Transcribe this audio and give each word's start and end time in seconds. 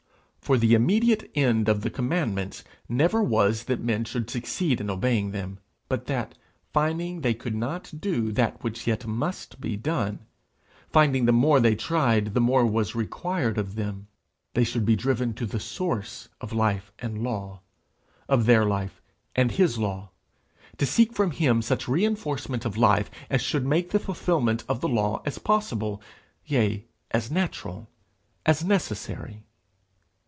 For 0.41 0.57
the 0.57 0.73
immediate 0.73 1.31
end 1.33 1.69
of 1.69 1.79
the 1.79 1.89
commandments 1.89 2.65
never 2.89 3.23
was 3.23 3.63
that 3.65 3.79
men 3.79 4.03
should 4.03 4.29
succeed 4.29 4.81
in 4.81 4.89
obeying 4.89 5.31
them, 5.31 5.59
but 5.87 6.07
that, 6.07 6.37
finding 6.73 7.21
they 7.21 7.33
could 7.33 7.55
not 7.55 7.89
do 7.97 8.33
that 8.33 8.61
which 8.61 8.85
yet 8.85 9.07
must 9.07 9.61
be 9.61 9.77
done, 9.77 10.19
finding 10.89 11.23
the 11.23 11.31
more 11.31 11.61
they 11.61 11.73
tried 11.77 12.33
the 12.33 12.41
more 12.41 12.65
was 12.65 12.95
required 12.95 13.57
of 13.57 13.75
them, 13.75 14.07
they 14.53 14.65
should 14.65 14.85
be 14.85 14.97
driven 14.97 15.33
to 15.35 15.45
the 15.45 15.59
source 15.59 16.27
of 16.41 16.51
life 16.51 16.91
and 16.99 17.23
law 17.23 17.61
of 18.27 18.45
their 18.45 18.65
life 18.65 19.01
and 19.33 19.53
his 19.53 19.77
law 19.77 20.09
to 20.77 20.85
seek 20.85 21.13
from 21.13 21.31
him 21.31 21.61
such 21.61 21.87
reinforcement 21.87 22.65
of 22.65 22.75
life 22.75 23.09
as 23.29 23.41
should 23.41 23.65
make 23.65 23.91
the 23.91 23.99
fulfilment 23.99 24.65
of 24.67 24.81
the 24.81 24.89
law 24.89 25.21
as 25.23 25.39
possible, 25.39 26.01
yea, 26.45 26.85
as 27.11 27.31
natural, 27.31 27.87
as 28.45 28.65
necessary. 28.65 29.45